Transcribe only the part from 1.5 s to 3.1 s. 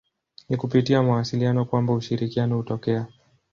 kwamba ushirikiano hutokea.